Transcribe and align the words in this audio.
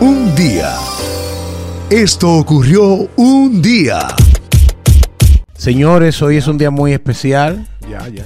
Un 0.00 0.34
día. 0.34 0.74
Esto 1.90 2.32
ocurrió 2.34 3.08
un 3.16 3.60
día. 3.62 4.00
Señores, 5.56 6.20
hoy 6.22 6.36
es 6.36 6.46
un 6.46 6.58
día 6.58 6.70
muy 6.70 6.92
especial. 6.92 7.66
Ya, 7.90 8.06
ya. 8.08 8.24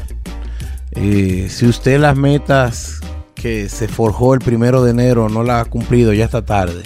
Eh, 0.92 1.48
si 1.50 1.66
usted 1.66 1.98
las 2.00 2.16
metas 2.16 3.00
que 3.34 3.68
se 3.68 3.88
forjó 3.88 4.34
el 4.34 4.40
primero 4.40 4.84
de 4.84 4.90
enero 4.90 5.28
no 5.28 5.42
las 5.42 5.66
ha 5.66 5.70
cumplido, 5.70 6.12
ya 6.12 6.26
está 6.26 6.44
tarde. 6.44 6.82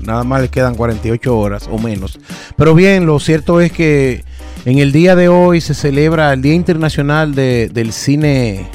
Nada 0.00 0.22
más 0.22 0.42
le 0.42 0.48
quedan 0.48 0.74
48 0.76 1.36
horas 1.36 1.68
o 1.70 1.78
menos. 1.78 2.18
Pero 2.56 2.74
bien, 2.74 3.06
lo 3.06 3.18
cierto 3.18 3.60
es 3.60 3.72
que 3.72 4.24
en 4.64 4.78
el 4.78 4.92
día 4.92 5.16
de 5.16 5.28
hoy 5.28 5.60
se 5.60 5.74
celebra 5.74 6.32
el 6.32 6.42
Día 6.42 6.54
Internacional 6.54 7.34
de- 7.34 7.68
del 7.72 7.92
Cine 7.92 8.68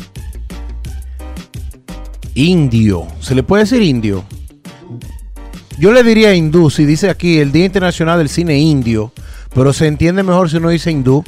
Indio. 2.34 3.08
¿Se 3.22 3.36
le 3.36 3.44
puede 3.44 3.64
decir 3.64 3.82
indio? 3.82 4.24
Yo 5.82 5.92
le 5.92 6.04
diría 6.04 6.36
hindú, 6.36 6.70
si 6.70 6.86
dice 6.86 7.10
aquí 7.10 7.40
el 7.40 7.52
Día 7.52 7.66
Internacional 7.66 8.20
del 8.20 8.30
Cine 8.30 8.56
Indio, 8.60 9.12
pero 9.56 9.74
se 9.74 9.88
entiende 9.88 10.22
mejor 10.22 10.48
si 10.48 10.58
uno 10.58 10.70
dice 10.70 10.92
hindú. 10.92 11.24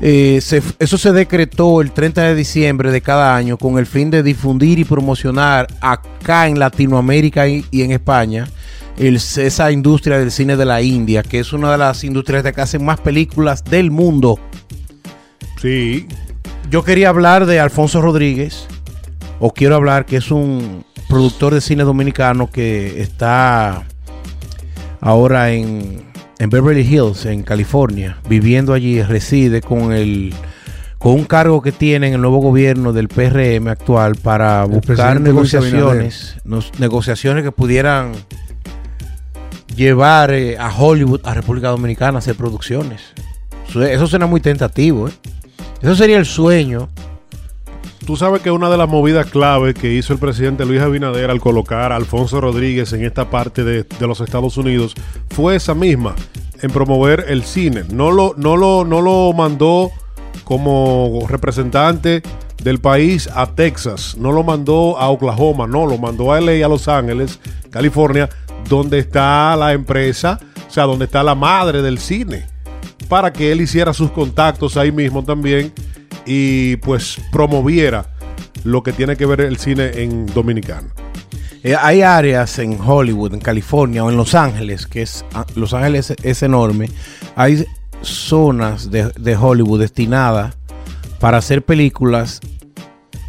Eh, 0.00 0.38
se- 0.40 0.62
eso 0.78 0.96
se 0.96 1.12
decretó 1.12 1.82
el 1.82 1.92
30 1.92 2.22
de 2.22 2.34
diciembre 2.34 2.90
de 2.92 3.02
cada 3.02 3.36
año 3.36 3.58
con 3.58 3.76
el 3.78 3.84
fin 3.84 4.10
de 4.10 4.22
difundir 4.22 4.78
y 4.78 4.84
promocionar 4.84 5.66
acá 5.82 6.48
en 6.48 6.58
Latinoamérica 6.58 7.46
y, 7.46 7.66
y 7.70 7.82
en 7.82 7.92
España 7.92 8.48
el- 8.96 9.16
esa 9.16 9.70
industria 9.70 10.18
del 10.18 10.30
cine 10.30 10.56
de 10.56 10.64
la 10.64 10.80
India, 10.80 11.22
que 11.22 11.38
es 11.38 11.52
una 11.52 11.70
de 11.70 11.76
las 11.76 12.02
industrias 12.02 12.42
de 12.42 12.54
que 12.54 12.60
hacen 12.62 12.82
más 12.82 13.00
películas 13.00 13.62
del 13.64 13.90
mundo. 13.90 14.38
Sí. 15.60 16.06
Yo 16.70 16.84
quería 16.84 17.10
hablar 17.10 17.44
de 17.44 17.60
Alfonso 17.60 18.00
Rodríguez, 18.00 18.66
o 19.40 19.52
quiero 19.52 19.74
hablar 19.76 20.06
que 20.06 20.16
es 20.16 20.30
un 20.30 20.86
productor 21.06 21.52
de 21.52 21.60
cine 21.60 21.82
dominicano 21.82 22.50
que 22.50 23.02
está 23.02 23.84
ahora 25.00 25.50
en, 25.52 26.02
en 26.38 26.50
Beverly 26.50 26.82
Hills, 26.82 27.26
en 27.26 27.42
California, 27.42 28.18
viviendo 28.28 28.72
allí, 28.74 29.02
reside 29.02 29.60
con 29.62 29.92
el 29.92 30.34
con 30.98 31.12
un 31.14 31.24
cargo 31.24 31.62
que 31.62 31.72
tiene 31.72 32.08
en 32.08 32.14
el 32.14 32.20
nuevo 32.20 32.40
gobierno 32.40 32.92
del 32.92 33.08
PRM 33.08 33.68
actual 33.68 34.16
para 34.16 34.64
buscar 34.64 35.18
negociaciones, 35.22 36.36
nos- 36.44 36.78
negociaciones 36.78 37.42
que 37.42 37.52
pudieran 37.52 38.12
llevar 39.74 40.32
eh, 40.32 40.58
a 40.58 40.70
Hollywood, 40.76 41.20
a 41.24 41.32
República 41.34 41.68
Dominicana 41.68 42.16
a 42.16 42.18
hacer 42.18 42.34
producciones. 42.36 43.00
Eso, 43.68 43.82
eso 43.82 44.06
suena 44.06 44.26
muy 44.26 44.40
tentativo, 44.40 45.08
¿eh? 45.08 45.12
Eso 45.80 45.94
sería 45.94 46.18
el 46.18 46.26
sueño. 46.26 46.90
Tú 48.06 48.16
sabes 48.16 48.42
que 48.42 48.50
una 48.50 48.70
de 48.70 48.76
las 48.76 48.88
movidas 48.88 49.26
clave 49.26 49.74
que 49.74 49.92
hizo 49.92 50.12
el 50.12 50.18
presidente 50.18 50.64
Luis 50.64 50.80
Abinader 50.80 51.30
al 51.30 51.40
colocar 51.40 51.92
a 51.92 51.96
Alfonso 51.96 52.40
Rodríguez 52.40 52.92
en 52.92 53.04
esta 53.04 53.30
parte 53.30 53.62
de, 53.62 53.84
de 53.84 54.06
los 54.06 54.20
Estados 54.20 54.56
Unidos 54.56 54.94
fue 55.28 55.56
esa 55.56 55.74
misma, 55.74 56.14
en 56.62 56.70
promover 56.70 57.26
el 57.28 57.44
cine. 57.44 57.84
No 57.90 58.10
lo, 58.10 58.34
no 58.36 58.56
lo, 58.56 58.84
no 58.84 59.00
lo 59.00 59.32
mandó 59.32 59.90
como 60.44 61.26
representante 61.28 62.22
del 62.62 62.80
país 62.80 63.28
a 63.34 63.54
Texas, 63.54 64.16
no 64.18 64.32
lo 64.32 64.42
mandó 64.42 64.98
a 64.98 65.08
Oklahoma, 65.08 65.66
no, 65.66 65.86
lo 65.86 65.98
mandó 65.98 66.32
a 66.32 66.40
LA, 66.40 66.64
a 66.64 66.68
Los 66.68 66.88
Ángeles, 66.88 67.40
California, 67.70 68.28
donde 68.68 68.98
está 68.98 69.56
la 69.56 69.72
empresa, 69.72 70.40
o 70.68 70.70
sea, 70.70 70.84
donde 70.84 71.06
está 71.06 71.22
la 71.22 71.34
madre 71.34 71.82
del 71.82 71.98
cine, 71.98 72.46
para 73.08 73.32
que 73.32 73.52
él 73.52 73.60
hiciera 73.60 73.94
sus 73.94 74.10
contactos 74.10 74.76
ahí 74.76 74.92
mismo 74.92 75.24
también 75.24 75.72
y 76.26 76.76
pues 76.76 77.16
promoviera 77.32 78.06
lo 78.64 78.82
que 78.82 78.92
tiene 78.92 79.16
que 79.16 79.26
ver 79.26 79.40
el 79.40 79.58
cine 79.58 79.90
en 80.02 80.26
dominicano. 80.26 80.88
Eh, 81.62 81.76
hay 81.78 82.02
áreas 82.02 82.58
en 82.58 82.78
Hollywood, 82.80 83.34
en 83.34 83.40
California 83.40 84.04
o 84.04 84.10
en 84.10 84.16
Los 84.16 84.34
Ángeles, 84.34 84.86
que 84.86 85.02
es 85.02 85.24
ah, 85.34 85.44
Los 85.56 85.74
Ángeles 85.74 86.14
es 86.22 86.42
enorme. 86.42 86.88
Hay 87.36 87.66
zonas 88.02 88.90
de, 88.90 89.10
de 89.18 89.36
Hollywood 89.36 89.80
destinadas 89.80 90.56
para 91.18 91.38
hacer 91.38 91.62
películas 91.62 92.40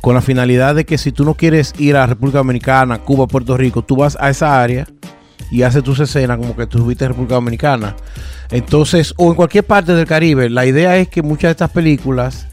con 0.02 0.16
la 0.16 0.22
finalidad 0.22 0.76
de 0.76 0.86
que 0.86 0.98
si 0.98 1.12
tú 1.12 1.26
no 1.26 1.36
quieres 1.36 1.74
ir 1.78 1.96
a 1.96 2.08
República 2.08 2.40
Dominicana, 2.40 3.00
Cuba, 3.00 3.28
Puerto 3.28 3.58
Rico, 3.58 3.84
tú 3.84 3.98
vas 3.98 4.18
a 4.20 4.30
esa 4.30 4.62
área 4.62 4.88
y 5.52 5.64
haces 5.64 5.84
tus 5.84 6.00
escenas 6.00 6.38
como 6.38 6.56
que 6.56 6.66
tú 6.66 6.78
estuviste 6.80 7.06
en 7.06 7.10
República 7.10 7.36
Dominicana. 7.36 7.96
Entonces, 8.50 9.14
o 9.18 9.30
en 9.30 9.36
cualquier 9.36 9.66
parte 9.66 9.94
del 9.94 10.08
Caribe, 10.08 10.50
la 10.50 10.66
idea 10.66 10.98
es 10.98 11.10
que 11.10 11.22
muchas 11.22 11.50
de 11.50 11.52
estas 11.52 11.70
películas 11.70 12.48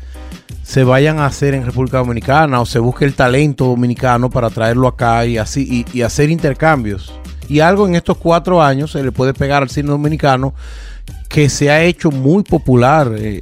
se 0.68 0.84
vayan 0.84 1.18
a 1.18 1.24
hacer 1.24 1.54
en 1.54 1.64
República 1.64 1.96
Dominicana 1.96 2.60
o 2.60 2.66
se 2.66 2.78
busque 2.78 3.06
el 3.06 3.14
talento 3.14 3.64
dominicano 3.64 4.28
para 4.28 4.50
traerlo 4.50 4.86
acá 4.86 5.24
y 5.24 5.38
así 5.38 5.86
y, 5.94 6.02
hacer 6.02 6.28
intercambios. 6.28 7.10
Y 7.48 7.60
algo 7.60 7.88
en 7.88 7.94
estos 7.94 8.18
cuatro 8.18 8.62
años 8.62 8.90
se 8.90 9.02
le 9.02 9.10
puede 9.10 9.32
pegar 9.32 9.62
al 9.62 9.70
cine 9.70 9.88
dominicano 9.88 10.52
que 11.30 11.48
se 11.48 11.70
ha 11.70 11.82
hecho 11.82 12.10
muy 12.10 12.42
popular 12.42 13.10
eh, 13.16 13.40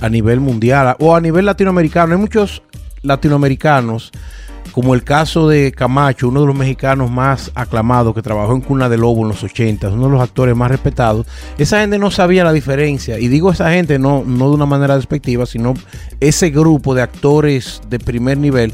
a 0.00 0.08
nivel 0.08 0.38
mundial 0.38 0.94
o 1.00 1.16
a 1.16 1.20
nivel 1.20 1.46
latinoamericano. 1.46 2.12
Hay 2.14 2.20
muchos 2.20 2.62
latinoamericanos, 3.02 4.12
como 4.78 4.94
el 4.94 5.02
caso 5.02 5.48
de 5.48 5.72
Camacho, 5.72 6.28
uno 6.28 6.42
de 6.42 6.46
los 6.46 6.54
mexicanos 6.54 7.10
más 7.10 7.50
aclamados 7.56 8.14
que 8.14 8.22
trabajó 8.22 8.52
en 8.52 8.60
Cuna 8.60 8.88
de 8.88 8.96
Lobo 8.96 9.22
en 9.22 9.28
los 9.30 9.42
80, 9.42 9.88
uno 9.88 10.04
de 10.04 10.12
los 10.12 10.22
actores 10.22 10.54
más 10.54 10.70
respetados. 10.70 11.26
Esa 11.58 11.80
gente 11.80 11.98
no 11.98 12.12
sabía 12.12 12.44
la 12.44 12.52
diferencia. 12.52 13.18
Y 13.18 13.26
digo 13.26 13.50
esa 13.50 13.72
gente 13.72 13.98
no, 13.98 14.22
no 14.24 14.48
de 14.50 14.54
una 14.54 14.66
manera 14.66 14.94
despectiva, 14.94 15.46
sino 15.46 15.74
ese 16.20 16.50
grupo 16.50 16.94
de 16.94 17.02
actores 17.02 17.80
de 17.90 17.98
primer 17.98 18.38
nivel 18.38 18.72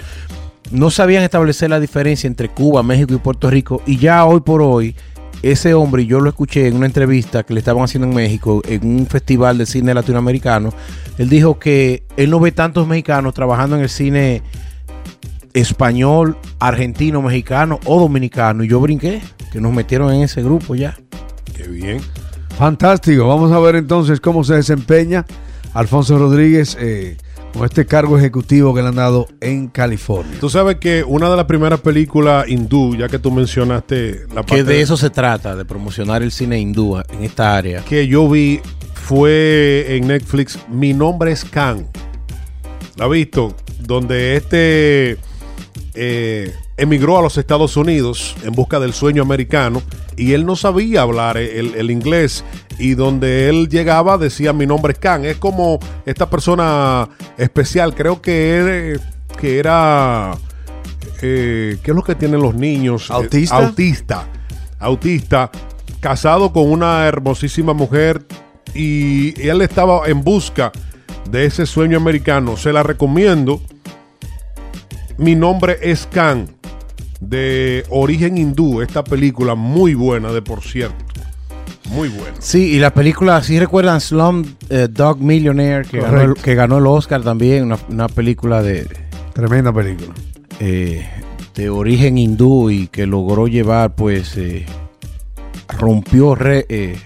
no 0.70 0.90
sabían 0.90 1.22
establecer 1.22 1.70
la 1.70 1.80
diferencia 1.80 2.26
entre 2.26 2.50
Cuba, 2.50 2.82
México 2.82 3.14
y 3.14 3.16
Puerto 3.16 3.48
Rico. 3.48 3.80
Y 3.86 3.96
ya 3.96 4.26
hoy 4.26 4.40
por 4.40 4.60
hoy, 4.60 4.94
ese 5.40 5.72
hombre, 5.72 6.04
yo 6.04 6.20
lo 6.20 6.28
escuché 6.28 6.68
en 6.68 6.76
una 6.76 6.84
entrevista 6.84 7.44
que 7.44 7.54
le 7.54 7.60
estaban 7.60 7.82
haciendo 7.82 8.08
en 8.08 8.14
México, 8.14 8.60
en 8.68 8.86
un 8.86 9.06
festival 9.06 9.56
de 9.56 9.64
cine 9.64 9.94
latinoamericano, 9.94 10.68
él 11.16 11.30
dijo 11.30 11.58
que 11.58 12.02
él 12.18 12.28
no 12.28 12.40
ve 12.40 12.52
tantos 12.52 12.86
mexicanos 12.86 13.32
trabajando 13.32 13.76
en 13.76 13.82
el 13.82 13.88
cine 13.88 14.42
español, 15.54 16.36
argentino, 16.58 17.22
mexicano 17.22 17.80
o 17.86 17.98
dominicano. 17.98 18.64
Y 18.64 18.68
yo 18.68 18.80
brinqué, 18.80 19.22
que 19.52 19.60
nos 19.60 19.72
metieron 19.72 20.12
en 20.12 20.22
ese 20.22 20.42
grupo 20.42 20.74
ya. 20.74 20.98
Qué 21.56 21.68
bien. 21.68 22.00
Fantástico. 22.58 23.26
Vamos 23.26 23.50
a 23.52 23.58
ver 23.58 23.76
entonces 23.76 24.20
cómo 24.20 24.44
se 24.44 24.54
desempeña 24.54 25.24
Alfonso 25.72 26.18
Rodríguez 26.18 26.76
eh, 26.80 27.16
con 27.52 27.64
este 27.64 27.86
cargo 27.86 28.18
ejecutivo 28.18 28.74
que 28.74 28.82
le 28.82 28.88
han 28.88 28.96
dado 28.96 29.26
en 29.40 29.68
California. 29.68 30.36
Tú 30.40 30.50
sabes 30.50 30.76
que 30.76 31.04
una 31.04 31.30
de 31.30 31.36
las 31.36 31.46
primeras 31.46 31.80
películas 31.80 32.48
hindú, 32.48 32.96
ya 32.96 33.08
que 33.08 33.18
tú 33.18 33.30
mencionaste 33.30 34.26
la 34.28 34.42
parte 34.42 34.56
Que 34.56 34.64
de 34.64 34.80
eso 34.80 34.96
se 34.96 35.10
trata, 35.10 35.56
de 35.56 35.64
promocionar 35.64 36.22
el 36.22 36.30
cine 36.32 36.58
hindú 36.58 36.96
en 36.96 37.24
esta 37.24 37.56
área. 37.56 37.82
que 37.84 38.06
yo 38.06 38.28
vi 38.28 38.60
fue 38.94 39.96
en 39.96 40.06
Netflix 40.06 40.58
Mi 40.68 40.94
nombre 40.94 41.32
es 41.32 41.44
Khan. 41.44 41.86
¿La 42.96 43.04
has 43.06 43.10
visto? 43.10 43.54
Donde 43.80 44.36
este 44.36 45.18
eh, 45.94 46.54
emigró 46.76 47.18
a 47.18 47.22
los 47.22 47.38
Estados 47.38 47.76
Unidos 47.76 48.36
en 48.44 48.52
busca 48.52 48.80
del 48.80 48.92
sueño 48.92 49.22
americano 49.22 49.82
y 50.16 50.32
él 50.32 50.44
no 50.46 50.56
sabía 50.56 51.02
hablar 51.02 51.36
el, 51.36 51.74
el 51.74 51.90
inglés 51.90 52.44
y 52.78 52.94
donde 52.94 53.48
él 53.48 53.68
llegaba 53.68 54.18
decía 54.18 54.52
mi 54.52 54.66
nombre 54.66 54.92
es 54.92 54.98
Khan. 54.98 55.24
Es 55.24 55.36
como 55.36 55.78
esta 56.06 56.28
persona 56.28 57.08
especial, 57.36 57.94
creo 57.94 58.20
que 58.20 58.50
era, 58.50 59.00
que 59.38 59.58
era 59.58 60.36
eh, 61.22 61.78
¿qué 61.82 61.90
es 61.90 61.94
lo 61.94 62.02
que 62.02 62.14
tienen 62.14 62.40
los 62.40 62.54
niños? 62.54 63.08
Eh, 63.10 63.14
¿Autista? 63.14 63.56
autista. 63.56 64.26
Autista, 64.78 65.50
casado 66.00 66.52
con 66.52 66.70
una 66.70 67.06
hermosísima 67.06 67.72
mujer 67.72 68.26
y 68.74 69.40
él 69.40 69.62
estaba 69.62 70.06
en 70.06 70.22
busca 70.22 70.72
de 71.30 71.46
ese 71.46 71.64
sueño 71.64 71.96
americano. 71.96 72.56
Se 72.56 72.72
la 72.72 72.82
recomiendo. 72.82 73.62
Mi 75.18 75.34
nombre 75.34 75.78
es 75.82 76.06
Khan, 76.06 76.48
de 77.20 77.84
origen 77.90 78.36
hindú. 78.38 78.82
Esta 78.82 79.04
película 79.04 79.54
muy 79.54 79.94
buena, 79.94 80.32
de 80.32 80.42
por 80.42 80.62
cierto. 80.62 80.96
Muy 81.90 82.08
buena. 82.08 82.36
Sí, 82.40 82.72
y 82.72 82.78
la 82.78 82.92
película, 82.92 83.42
si 83.42 83.58
recuerdan 83.58 84.00
Slum 84.00 84.44
eh, 84.70 84.88
Dog 84.90 85.20
Millionaire, 85.20 85.86
que 85.88 85.98
ganó, 86.00 86.14
el, 86.20 86.20
Correcto. 86.28 86.42
que 86.42 86.54
ganó 86.54 86.78
el 86.78 86.86
Oscar 86.86 87.22
también, 87.22 87.64
una, 87.64 87.78
una 87.88 88.08
película 88.08 88.62
de, 88.62 88.88
Tremenda 89.34 89.72
película. 89.72 90.14
eh, 90.60 91.06
de 91.54 91.70
origen 91.70 92.18
hindú 92.18 92.70
y 92.70 92.88
que 92.88 93.06
logró 93.06 93.46
llevar, 93.46 93.94
pues, 93.94 94.36
eh, 94.36 94.66
rompió 95.78 96.34
re- 96.34 96.66
eh, 96.68 96.96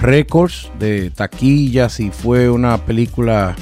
récords 0.00 0.70
de 0.80 1.10
taquillas 1.10 2.00
y 2.00 2.10
fue 2.10 2.50
una 2.50 2.78
película 2.84 3.54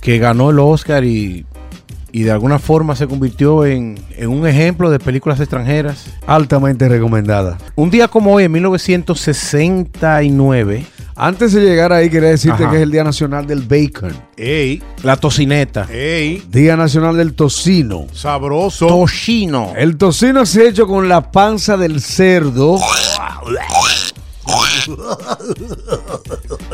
que 0.00 0.18
ganó 0.18 0.50
el 0.50 0.58
Oscar 0.58 1.04
y, 1.04 1.44
y 2.12 2.22
de 2.22 2.30
alguna 2.30 2.58
forma 2.58 2.96
se 2.96 3.06
convirtió 3.06 3.66
en, 3.66 3.98
en 4.16 4.28
un 4.30 4.46
ejemplo 4.46 4.88
de 4.90 4.98
películas 4.98 5.38
extranjeras. 5.40 6.06
Altamente 6.26 6.88
recomendada. 6.88 7.58
Un 7.76 7.90
día 7.90 8.08
como 8.08 8.32
hoy, 8.34 8.44
en 8.44 8.52
1969, 8.52 10.86
Antes 11.20 11.52
de 11.52 11.60
llegar 11.62 11.92
ahí, 11.92 12.08
quería 12.10 12.28
decirte 12.30 12.62
Ajá. 12.62 12.70
que 12.70 12.76
es 12.78 12.82
el 12.84 12.90
Día 12.92 13.02
Nacional 13.04 13.44
del 13.46 13.62
Bacon, 13.62 14.12
Ey, 14.36 14.80
La 15.02 15.16
tocineta. 15.16 15.86
ey, 15.90 16.42
Día 16.48 16.76
Nacional 16.76 17.16
del 17.16 17.34
Tocino. 17.34 18.06
sabroso. 18.12 18.86
Toshino. 18.86 19.72
El 19.76 19.96
tocino 19.96 20.46
se 20.46 20.62
ha 20.62 20.68
hecho 20.68 20.86
con 20.86 21.08
la 21.08 21.32
panza 21.32 21.76
del 21.76 22.00
cerdo. 22.00 22.78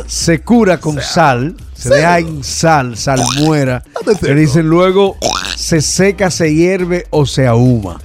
Se 0.06 0.40
cura 0.42 0.78
con 0.78 1.00
sal, 1.00 1.56
se 1.74 1.88
deja 1.90 2.18
en 2.18 2.44
sal, 2.44 2.96
salmuera. 2.96 3.82
Le 4.22 4.34
dicen 4.34 4.68
luego 4.68 5.16
se 5.56 5.80
seca, 5.80 6.30
se 6.30 6.54
hierve 6.54 7.06
o 7.10 7.26
se 7.26 7.46
ahuma. 7.46 8.00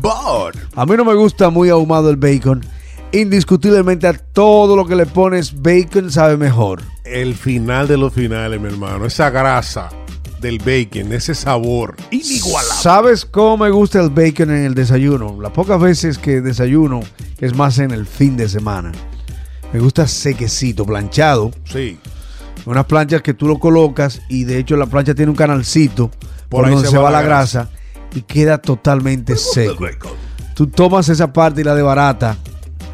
But, 0.00 0.56
A 0.74 0.84
mí 0.86 0.96
no 0.96 1.04
me 1.04 1.14
gusta 1.14 1.50
muy 1.50 1.68
ahumado 1.68 2.10
el 2.10 2.16
bacon. 2.16 2.64
Indiscutiblemente 3.12 4.06
a 4.06 4.12
todo 4.12 4.76
lo 4.76 4.86
que 4.86 4.96
le 4.96 5.06
pones 5.06 5.62
bacon 5.62 6.10
sabe 6.10 6.36
mejor. 6.36 6.82
el 7.04 7.34
final 7.34 7.86
de 7.88 7.96
los 7.96 8.12
finales, 8.12 8.60
mi 8.60 8.68
hermano. 8.68 9.06
Esa 9.06 9.30
grasa 9.30 9.88
del 10.40 10.58
bacon, 10.58 11.12
ese 11.12 11.34
sabor 11.34 11.96
inigualable. 12.10 12.82
¿Sabes 12.82 13.24
cómo 13.24 13.64
me 13.64 13.70
gusta 13.70 14.00
el 14.00 14.10
bacon 14.10 14.50
en 14.50 14.64
el 14.64 14.74
desayuno? 14.74 15.40
Las 15.40 15.52
pocas 15.52 15.80
veces 15.80 16.18
que 16.18 16.40
desayuno 16.40 17.00
es 17.38 17.54
más 17.54 17.78
en 17.78 17.90
el 17.90 18.06
fin 18.06 18.36
de 18.36 18.48
semana. 18.48 18.92
Me 19.72 19.80
gusta 19.80 20.06
sequecito, 20.06 20.84
planchado. 20.86 21.50
Sí. 21.64 21.98
Unas 22.64 22.84
planchas 22.86 23.22
que 23.22 23.34
tú 23.34 23.46
lo 23.46 23.58
colocas 23.58 24.20
y 24.28 24.44
de 24.44 24.58
hecho 24.58 24.76
la 24.76 24.86
plancha 24.86 25.14
tiene 25.14 25.30
un 25.30 25.36
canalcito 25.36 26.08
por, 26.08 26.62
Por 26.62 26.64
ahí 26.66 26.74
donde 26.74 26.88
se, 26.88 26.98
va, 26.98 27.10
la 27.10 27.22
grasa. 27.22 27.68
y 28.14 28.22
queda 28.22 28.58
totalmente 28.58 29.36
seco. 29.36 29.86
Tú 30.54 30.66
tomas 30.66 31.08
esa 31.08 31.32
parte 31.32 31.60
y 31.60 31.64
la 31.64 31.74
de 31.74 31.82
barata. 31.82 32.36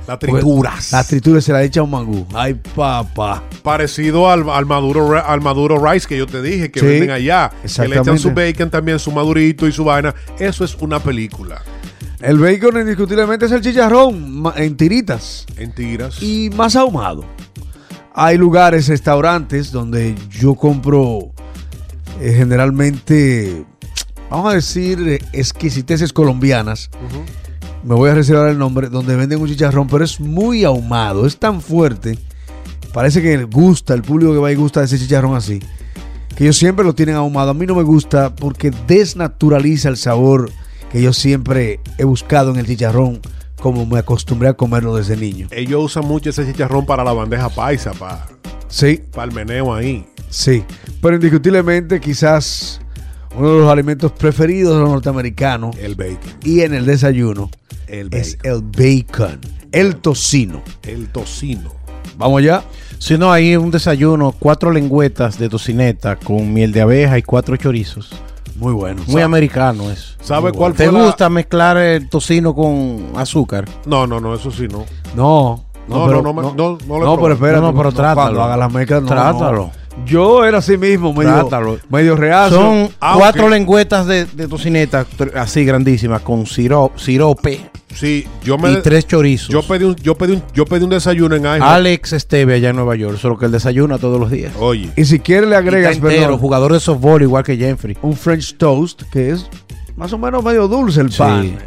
La 0.06 0.18
trituras. 0.18 0.92
La 0.92 1.04
tritura 1.04 1.38
y 1.38 1.42
se 1.42 1.52
la 1.52 1.62
echa 1.62 1.82
un 1.82 1.90
mangú. 1.90 2.26
Ay, 2.34 2.54
papá. 2.54 3.42
Parecido 3.62 4.30
al, 4.30 4.48
al 4.50 4.66
maduro 4.66 5.16
al 5.24 5.40
maduro 5.40 5.78
rice 5.84 6.06
que 6.08 6.18
yo 6.18 6.26
te 6.26 6.42
dije 6.42 6.70
que 6.70 6.80
Sí, 6.80 6.86
venden 6.86 7.10
allá. 7.10 7.50
Que 7.76 7.88
le 7.88 7.98
echan 7.98 8.18
su 8.18 8.32
bacon 8.32 8.70
también, 8.70 8.98
su 8.98 9.12
madurito 9.12 9.66
y 9.66 9.72
su 9.72 9.84
vaina. 9.84 10.14
Eso 10.38 10.64
es 10.64 10.74
una 10.80 10.98
película. 10.98 11.62
El 12.20 12.38
bacon 12.38 12.78
indiscutiblemente 12.80 13.46
es 13.46 13.52
el 13.52 13.60
chicharrón 13.62 14.44
en 14.56 14.76
tiritas. 14.76 15.44
En 15.56 15.72
tiras. 15.74 16.22
y 16.22 16.50
más 16.50 16.76
ahumado. 16.76 17.24
Hay 18.14 18.36
lugares, 18.36 18.88
restaurantes 18.88 19.72
donde 19.72 20.14
yo 20.30 20.54
compro 20.54 21.32
eh, 22.20 22.34
generalmente, 22.36 23.64
vamos 24.30 24.52
a 24.52 24.56
decir, 24.56 24.98
eh, 25.08 25.18
exquisiteces 25.32 26.12
colombianas. 26.12 26.90
Me 27.84 27.94
voy 27.94 28.10
a 28.10 28.14
reservar 28.14 28.48
el 28.50 28.58
nombre, 28.58 28.88
donde 28.88 29.16
venden 29.16 29.40
un 29.40 29.48
chicharrón, 29.48 29.88
pero 29.88 30.04
es 30.04 30.20
muy 30.20 30.64
ahumado, 30.64 31.26
es 31.26 31.36
tan 31.38 31.60
fuerte. 31.60 32.16
Parece 32.92 33.20
que 33.22 33.44
gusta, 33.44 33.94
el 33.94 34.02
público 34.02 34.32
que 34.32 34.38
va 34.38 34.52
y 34.52 34.54
gusta 34.54 34.82
ese 34.84 34.98
chicharrón 34.98 35.34
así. 35.34 35.60
Que 36.36 36.44
ellos 36.44 36.56
siempre 36.56 36.84
lo 36.84 36.94
tienen 36.94 37.16
ahumado. 37.16 37.50
A 37.50 37.54
mí 37.54 37.66
no 37.66 37.74
me 37.74 37.82
gusta 37.82 38.34
porque 38.34 38.70
desnaturaliza 38.86 39.88
el 39.88 39.96
sabor 39.96 40.50
que 40.92 41.02
yo 41.02 41.12
siempre 41.12 41.80
he 41.98 42.04
buscado 42.04 42.50
en 42.52 42.58
el 42.58 42.66
chicharrón, 42.66 43.20
como 43.60 43.84
me 43.86 43.98
acostumbré 43.98 44.48
a 44.48 44.54
comerlo 44.54 44.94
desde 44.94 45.16
niño. 45.16 45.48
Ellos 45.50 45.82
usan 45.84 46.06
mucho 46.06 46.30
ese 46.30 46.46
chicharrón 46.46 46.86
para 46.86 47.02
la 47.02 47.12
bandeja 47.12 47.48
paisa, 47.48 47.92
para 47.92 48.26
Sí, 48.68 49.02
el 49.22 49.32
meneo 49.32 49.74
ahí. 49.74 50.06
sí. 50.30 50.62
Pero 51.00 51.16
indiscutiblemente 51.16 52.00
quizás 52.00 52.80
uno 53.36 53.52
de 53.54 53.58
los 53.60 53.70
alimentos 53.70 54.12
preferidos 54.12 54.74
de 54.76 54.80
los 54.82 54.88
norteamericanos 54.90 55.76
El 55.78 55.94
bacon. 55.96 56.18
y 56.44 56.60
en 56.60 56.74
el 56.74 56.86
desayuno 56.86 57.50
El 57.92 58.08
es 58.14 58.38
el 58.42 58.62
bacon, 58.62 59.38
el 59.70 59.96
tocino. 59.96 60.62
El 60.82 61.08
tocino. 61.08 61.70
Vamos 62.16 62.38
allá. 62.38 62.62
Si 62.98 63.18
no, 63.18 63.30
hay 63.30 63.54
un 63.54 63.70
desayuno, 63.70 64.34
cuatro 64.38 64.70
lengüetas 64.70 65.38
de 65.38 65.50
tocineta 65.50 66.16
con 66.16 66.54
miel 66.54 66.72
de 66.72 66.80
abeja 66.80 67.18
y 67.18 67.22
cuatro 67.22 67.54
chorizos. 67.58 68.10
Muy 68.56 68.72
bueno. 68.72 69.02
Muy 69.08 69.20
americano 69.20 69.90
eso. 69.90 70.14
¿Sabe 70.22 70.52
cuál 70.52 70.72
fue 70.72 70.86
¿Te 70.86 70.92
la- 70.92 71.04
gusta 71.04 71.28
mezclar 71.28 71.76
el 71.76 72.08
tocino 72.08 72.54
con 72.54 73.08
azúcar? 73.14 73.66
No, 73.84 74.06
no, 74.06 74.20
no, 74.20 74.34
eso 74.34 74.50
sí 74.50 74.66
no. 74.68 74.86
No, 75.14 75.62
No, 75.86 76.06
pero- 76.06 76.22
no, 76.22 76.32
no, 76.32 76.54
no, 76.54 76.78
no 76.86 76.98
lo 76.98 77.02
he 77.02 77.04
No, 77.04 77.20
pero 77.20 77.34
espérate. 77.34 77.60
No, 77.60 77.72
no, 77.72 77.76
pero 77.78 77.92
trátalo. 77.92 78.42
Haga 78.42 78.56
las 78.56 78.72
mezclas, 78.72 79.02
no, 79.02 79.08
Trátalo. 79.08 79.70
no. 79.96 80.06
Yo 80.06 80.46
era 80.46 80.58
así 80.58 80.78
mismo, 80.78 81.12
medio, 81.12 81.32
Trátalo. 81.34 81.78
medio. 81.90 82.16
Son 82.48 82.88
Ah, 83.00 83.16
cuatro 83.18 83.50
lengüetas 83.50 84.06
de, 84.06 84.24
de 84.24 84.48
tocineta 84.48 85.04
así 85.36 85.64
grandísimas 85.66 86.22
con 86.22 86.46
siro- 86.46 86.92
sirope 86.96 87.68
Sí, 87.94 88.26
yo 88.42 88.58
me 88.58 88.72
y 88.72 88.76
tres 88.82 89.06
chorizos. 89.06 89.48
yo 89.50 89.62
pedí 89.62 89.84
un 89.84 89.94
yo 89.96 90.14
pedí 90.16 90.32
un 90.32 90.42
yo 90.54 90.64
pedí 90.64 90.84
un 90.84 90.90
desayuno 90.90 91.36
en 91.36 91.42
IHOP. 91.44 91.62
Alex 91.62 92.12
Esteve 92.14 92.54
allá 92.54 92.70
en 92.70 92.76
Nueva 92.76 92.96
York, 92.96 93.18
solo 93.18 93.36
que 93.38 93.46
él 93.46 93.52
desayuna 93.52 93.98
todos 93.98 94.18
los 94.18 94.30
días. 94.30 94.52
Oye, 94.58 94.90
Y 94.96 95.04
si 95.04 95.20
quieres 95.20 95.48
le 95.48 95.56
agregas, 95.56 95.96
entero, 95.96 96.20
perdón, 96.22 96.38
jugador 96.38 96.72
de 96.72 96.80
softball 96.80 97.22
igual 97.22 97.44
que 97.44 97.56
Jeffrey. 97.56 97.96
un 98.02 98.14
French 98.16 98.56
toast, 98.56 99.02
que 99.12 99.30
es 99.30 99.46
más 99.96 100.12
o 100.12 100.18
menos 100.18 100.42
medio 100.42 100.68
dulce 100.68 101.00
el 101.00 101.10
Sí. 101.12 101.18
pan. 101.18 101.58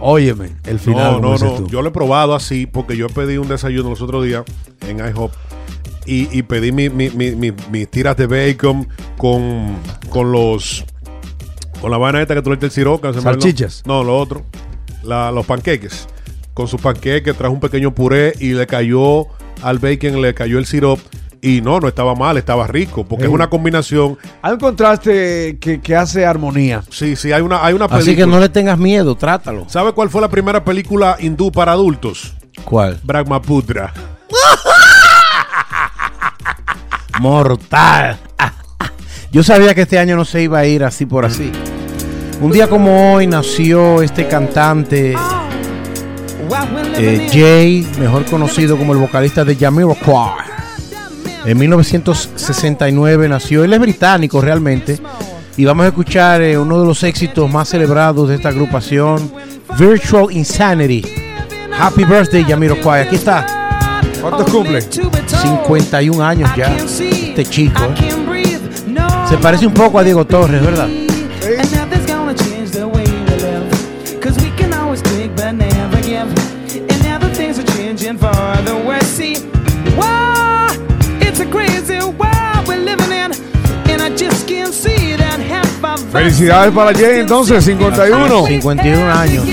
Óyeme, 0.00 0.50
el 0.64 0.78
final. 0.78 1.20
no, 1.22 1.36
no, 1.36 1.38
no. 1.38 1.52
tú. 1.56 1.66
Yo 1.68 1.80
lo 1.82 1.88
he 1.88 1.92
probado 1.92 2.34
así 2.34 2.66
porque 2.66 2.96
yo 2.96 3.08
pedí 3.08 3.38
un 3.38 3.48
desayuno 3.48 3.90
los 3.90 4.02
otros 4.02 4.24
días 4.24 4.44
en 4.86 4.98
IHOP 4.98 5.32
y, 6.06 6.28
y 6.38 6.42
pedí 6.42 6.70
mi- 6.72 6.90
mi- 6.90 7.10
mi- 7.10 7.34
mi- 7.34 7.52
mis 7.70 7.88
tiras 7.90 8.16
de 8.16 8.26
bacon 8.26 8.86
con, 9.16 9.76
con 10.10 10.32
los 10.32 10.84
con 11.80 11.90
la 11.90 11.98
vaina 11.98 12.22
esta 12.22 12.34
que 12.34 12.42
tú 12.42 12.50
le 12.50 12.58
el 12.60 12.70
siroca. 12.70 13.12
Salchichas. 13.12 13.82
No, 13.86 14.02
lo 14.04 14.18
otro. 14.18 14.44
La- 15.06 15.30
los 15.30 15.46
panqueques. 15.46 16.06
Con 16.54 16.68
sus 16.68 16.80
panqueques 16.80 17.36
trajo 17.36 17.52
un 17.54 17.60
pequeño 17.60 17.94
puré 17.94 18.32
y 18.40 18.52
le 18.52 18.66
cayó 18.66 19.26
al 19.62 19.78
bacon, 19.78 20.20
le 20.20 20.34
cayó 20.34 20.58
el 20.58 20.66
sirop. 20.66 20.98
Y 21.42 21.60
no, 21.60 21.78
no 21.78 21.86
estaba 21.86 22.14
mal, 22.14 22.38
estaba 22.38 22.66
rico. 22.66 23.04
Porque 23.04 23.24
es 23.26 23.30
una 23.30 23.48
combinación. 23.48 24.18
Hay 24.42 24.54
un 24.54 24.58
contraste 24.58 25.58
que, 25.60 25.80
que 25.80 25.94
hace 25.94 26.24
armonía. 26.26 26.82
Sí, 26.90 27.14
sí, 27.14 27.30
hay 27.30 27.42
una, 27.42 27.64
hay 27.64 27.74
una 27.74 27.86
película. 27.86 28.10
Así 28.12 28.16
que 28.16 28.26
no 28.26 28.40
le 28.40 28.48
tengas 28.48 28.78
miedo, 28.78 29.14
trátalo. 29.16 29.68
¿Sabe 29.68 29.92
cuál 29.92 30.08
fue 30.10 30.20
la 30.22 30.28
primera 30.28 30.64
película 30.64 31.16
hindú 31.20 31.52
para 31.52 31.72
adultos? 31.72 32.34
¿Cuál? 32.64 32.98
Brahmaputra. 33.04 33.92
Mortal. 37.20 38.18
Yo 39.32 39.42
sabía 39.42 39.74
que 39.74 39.82
este 39.82 39.98
año 39.98 40.16
no 40.16 40.24
se 40.24 40.42
iba 40.42 40.58
a 40.58 40.66
ir 40.66 40.82
así 40.84 41.06
por 41.06 41.24
así. 41.24 41.52
Un 42.40 42.52
día 42.52 42.68
como 42.68 43.14
hoy 43.14 43.26
nació 43.26 44.02
este 44.02 44.28
cantante 44.28 45.14
eh, 46.98 47.28
Jay, 47.32 47.86
mejor 47.98 48.24
conocido 48.26 48.76
como 48.76 48.92
el 48.92 48.98
vocalista 48.98 49.44
de 49.44 49.56
Jamiroquai. 49.56 50.46
En 51.46 51.58
1969 51.58 53.28
nació. 53.28 53.64
Él 53.64 53.72
es 53.72 53.80
británico 53.80 54.40
realmente. 54.40 54.98
Y 55.56 55.64
vamos 55.64 55.84
a 55.84 55.88
escuchar 55.88 56.42
eh, 56.42 56.58
uno 56.58 56.80
de 56.80 56.86
los 56.86 57.02
éxitos 57.04 57.50
más 57.50 57.68
celebrados 57.68 58.28
de 58.28 58.34
esta 58.34 58.50
agrupación, 58.50 59.32
Virtual 59.78 60.26
Insanity. 60.30 61.02
Happy 61.78 62.04
birthday, 62.04 62.44
Jamiroquai. 62.44 63.02
Aquí 63.02 63.16
está. 63.16 63.46
¿Cuántos 64.20 64.50
cumple? 64.50 64.82
51 64.82 66.22
años 66.22 66.50
ya. 66.54 66.76
Este 66.76 67.44
chico. 67.46 67.82
¿eh? 67.84 68.58
Se 69.28 69.38
parece 69.38 69.66
un 69.66 69.74
poco 69.74 69.98
a 69.98 70.04
Diego 70.04 70.26
Torres, 70.26 70.62
¿verdad? 70.62 71.05
Felicidades 86.16 86.72
para 86.72 86.94
Jay, 86.94 87.20
entonces, 87.20 87.62
51. 87.62 88.46
51 88.46 89.12
años. 89.12 89.44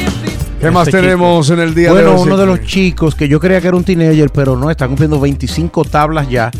¿Qué 0.62 0.72
más 0.72 0.88
Este 0.88 1.01
tenemos 1.01 1.50
en 1.50 1.60
el 1.60 1.75
día 1.75 1.91
Bueno, 1.91 2.12
de 2.12 2.15
hoy? 2.15 2.22
uno 2.22 2.38
de 2.38 2.46
los 2.46 2.62
chicos 2.62 3.15
que 3.15 3.27
yo 3.27 3.38
creía 3.38 3.60
que 3.60 3.67
era 3.67 3.75
un 3.75 3.84
teenager, 3.84 4.29
pero 4.29 4.55
no, 4.55 4.72
está 4.72 4.88
cumpliendo 4.88 5.20
25 5.20 5.84
tablas 5.84 6.29
ya. 6.29 6.51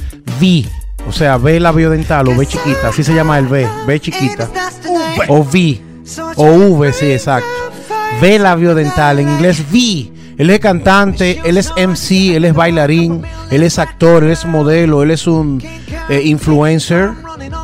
V, 0.42 0.66
o 1.08 1.12
sea, 1.14 1.38
V 1.38 1.58
labiodental 1.58 2.28
o 2.28 2.32
V 2.32 2.46
chiquita, 2.46 2.90
así 2.90 3.02
se 3.02 3.14
llama 3.14 3.40
el 3.40 3.48
V, 3.48 3.66
V 3.88 4.00
chiquita. 4.02 4.50
O 5.30 5.40
V, 5.40 5.82
o 6.36 6.46
V, 6.52 6.92
sí, 6.92 7.10
exacto. 7.10 7.48
V 8.22 8.40
labiodental, 8.40 9.20
en 9.20 9.30
inglés 9.30 9.64
V. 9.72 10.12
Él 10.38 10.50
es 10.50 10.60
cantante, 10.60 11.40
él 11.46 11.58
es 11.58 11.72
MC, 11.78 12.36
él 12.36 12.44
es 12.44 12.54
bailarín, 12.54 13.22
él 13.52 13.64
es 13.64 13.80
actor, 13.80 14.26
él 14.26 14.32
es 14.32 14.44
modelo, 14.44 15.02
él 15.02 15.12
es 15.12 15.28
un 15.28 15.64
eh, 16.10 16.22
influencer 16.26 17.12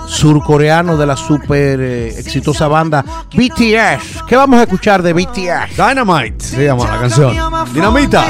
surcoreano 0.09 0.97
de 0.97 1.05
la 1.05 1.15
super 1.15 1.79
eh, 1.79 2.19
exitosa 2.19 2.67
banda 2.67 3.03
BTS. 3.33 4.23
¿Qué 4.27 4.35
vamos 4.35 4.59
a 4.59 4.63
escuchar 4.63 5.01
de 5.03 5.13
BTS? 5.13 5.77
Dynamite 5.77 6.43
se 6.43 6.65
llama 6.65 6.85
la 6.85 6.99
canción. 6.99 7.35
Dinamita. 7.73 8.25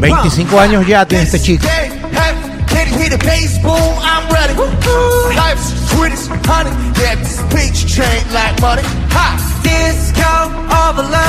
25 0.00 0.60
años 0.60 0.86
ya 0.86 1.06
tiene 1.06 1.24
este 1.24 1.40
chico. 1.40 1.66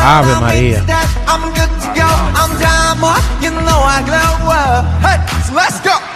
Ave 0.01 0.35
María. 0.41 0.83
I'm 1.27 1.41
good 1.53 1.69
to 1.81 1.87
go. 1.95 2.07
I'm 2.35 2.59
down 2.59 2.99
more. 2.99 3.19
You 3.41 3.51
know 3.51 3.81
I 3.83 4.01
glow. 4.05 4.83
Hey, 5.01 5.19
so 5.45 5.53
let's 5.53 5.79
go. 5.81 6.08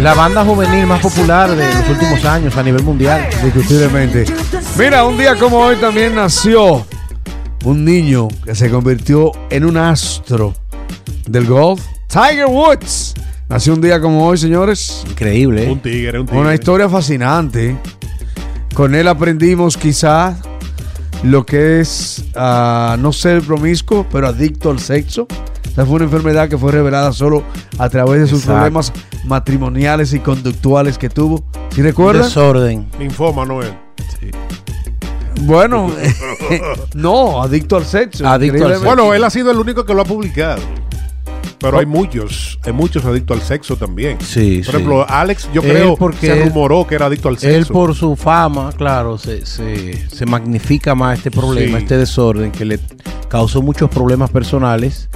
La 0.00 0.14
banda 0.14 0.42
juvenil 0.46 0.86
más 0.86 1.00
popular 1.00 1.54
de 1.54 1.74
los 1.74 1.90
últimos 1.90 2.24
años 2.24 2.56
a 2.56 2.62
nivel 2.62 2.82
mundial. 2.82 3.28
Indiscutiblemente. 3.38 4.24
Mira, 4.78 5.04
un 5.04 5.18
día 5.18 5.36
como 5.36 5.58
hoy 5.58 5.76
también 5.76 6.14
nació 6.14 6.86
un 7.64 7.84
niño 7.84 8.28
que 8.42 8.54
se 8.54 8.70
convirtió 8.70 9.30
en 9.50 9.66
un 9.66 9.76
astro 9.76 10.54
del 11.28 11.44
golf. 11.44 11.82
Tiger 12.08 12.46
Woods. 12.46 13.12
Nació 13.50 13.74
un 13.74 13.82
día 13.82 14.00
como 14.00 14.26
hoy, 14.26 14.38
señores. 14.38 15.04
Increíble. 15.06 15.64
¿eh? 15.64 15.70
Un 15.70 15.80
tigre, 15.80 16.18
un 16.18 16.24
tigre. 16.24 16.40
Una 16.40 16.54
historia 16.54 16.88
fascinante. 16.88 17.76
Con 18.72 18.94
él 18.94 19.06
aprendimos 19.06 19.76
quizás 19.76 20.36
lo 21.24 21.44
que 21.44 21.80
es 21.80 22.24
ah, 22.34 22.96
no 22.98 23.12
ser 23.12 23.42
promiscuo, 23.42 24.06
pero 24.10 24.28
adicto 24.28 24.70
al 24.70 24.80
sexo. 24.80 25.28
Esa 25.64 25.86
fue 25.86 25.96
una 25.96 26.04
enfermedad 26.04 26.48
que 26.48 26.58
fue 26.58 26.72
revelada 26.72 27.12
solo 27.12 27.42
a 27.78 27.88
través 27.88 28.20
de 28.22 28.26
sus 28.26 28.40
Exacto. 28.40 28.54
problemas 28.56 28.92
matrimoniales 29.24 30.12
y 30.12 30.20
conductuales 30.20 30.98
que 30.98 31.08
tuvo. 31.08 31.44
¿Sí 31.70 31.80
Un 31.80 31.86
recuerdan? 31.86 32.22
Desorden. 32.24 32.86
Linfoma, 32.98 33.44
Noel. 33.46 33.72
Bueno, 35.42 35.90
no, 36.94 37.42
adicto 37.42 37.76
al 37.76 37.84
sexo. 37.84 38.26
Adicto 38.26 38.56
al 38.56 38.72
increíblemente. 38.72 38.86
Bueno, 38.86 39.14
él 39.14 39.24
ha 39.24 39.30
sido 39.30 39.50
el 39.50 39.58
único 39.58 39.84
que 39.84 39.94
lo 39.94 40.02
ha 40.02 40.04
publicado. 40.04 40.60
Pero 41.58 41.78
hay 41.78 41.84
muchos, 41.84 42.58
hay 42.64 42.72
muchos 42.72 43.04
adictos 43.04 43.38
al 43.38 43.42
sexo 43.46 43.76
también. 43.76 44.16
Sí, 44.20 44.62
Por 44.64 44.64
sí. 44.64 44.70
ejemplo, 44.70 45.06
Alex, 45.06 45.46
yo 45.52 45.60
Él 45.60 45.68
creo 45.70 45.94
porque 45.96 46.26
se 46.28 46.32
él- 46.42 46.48
rumoró 46.48 46.86
que 46.86 46.94
era 46.94 47.04
adicto 47.06 47.28
al 47.28 47.36
sexo. 47.36 47.54
Él 47.56 47.66
por 47.66 47.94
su 47.94 48.16
fama, 48.16 48.70
claro, 48.76 49.18
se, 49.18 49.44
se, 49.44 50.08
se 50.08 50.24
magnifica 50.26 50.94
más 50.94 51.18
este 51.18 51.30
problema, 51.30 51.76
Sí. 51.76 51.82
este 51.84 51.98
desorden 51.98 52.50
que 52.50 52.64
le 52.64 52.80
causó 53.28 53.60
muchos 53.60 53.90
problemas 53.90 54.30
personales. 54.30 55.10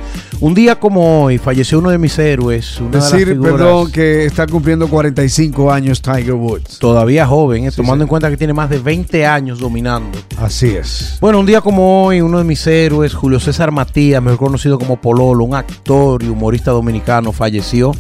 Un 0.45 0.53
día 0.53 0.79
como 0.79 1.25
hoy 1.25 1.39
falleció 1.39 1.79
uno 1.79 1.89
de 1.89 1.97
mis 1.97 2.19
héroes, 2.19 2.79
una 2.79 2.91
de 2.91 2.99
las 2.99 3.13
Decir, 3.13 3.41
perdón, 3.41 3.91
que 3.91 4.27
está 4.27 4.47
cumpliendo 4.47 4.89
45 4.89 5.73
años 5.73 6.03
Tiger 6.03 6.35
Woods. 6.35 6.79
todavía 6.81 7.27
joven, 7.27 7.65
eh, 7.65 7.71
Sí, 7.71 7.79
tomando 7.79 8.03
sí. 8.03 8.05
en 8.05 8.09
cuenta 8.09 8.29
que 8.29 8.37
tiene 8.37 8.53
más 8.53 8.69
de 8.69 8.79
20 8.79 9.25
años 9.25 9.59
dominando. 9.59 10.19
Así 10.37 10.67
es. 10.67 11.17
Bueno, 11.23 11.41
un 11.41 11.47
día 11.47 11.63
como 11.63 12.05
hoy, 12.05 12.21
uno 12.21 12.37
de 12.37 12.45
mis 12.45 12.67
héroes, 12.67 13.15
Julio 13.15 13.41
César 13.41 13.71
Matías, 13.71 14.23
mejor 14.23 14.39
conocido 14.39 14.79
como 14.79 15.01
Pololo, 15.01 15.45
un 15.45 15.55
actor 15.55 16.23
y 16.23 16.29
humorista 16.29 16.73
dominicano, 16.73 17.33
falleció. 17.33 17.93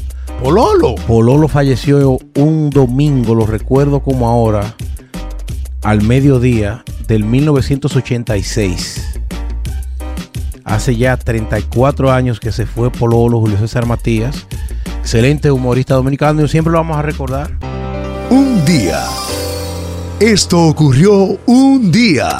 Pololo. 0.42 0.96
Pololo 1.06 1.48
falleció 1.48 2.18
un 2.36 2.68
domingo, 2.68 3.34
lo 3.34 3.46
recuerdo 3.46 4.00
como 4.00 4.28
ahora, 4.28 4.74
al 5.82 6.02
mediodía 6.02 6.84
del 7.08 7.24
1986. 7.24 9.14
Hace 10.64 10.96
ya 10.96 11.16
34 11.16 12.10
años 12.10 12.40
que 12.40 12.50
se 12.50 12.66
fue 12.66 12.90
Pololo, 12.90 13.38
Julio 13.38 13.58
César 13.58 13.86
Matías. 13.86 14.46
Excelente 15.00 15.50
humorista 15.50 15.94
dominicano 15.94 16.42
y 16.42 16.48
siempre 16.48 16.72
lo 16.72 16.78
vamos 16.78 16.96
a 16.96 17.02
recordar. 17.02 17.50
Un 18.30 18.64
día. 18.64 19.04
Esto 20.18 20.62
ocurrió 20.62 21.38
un 21.46 21.92
día. 21.92 22.38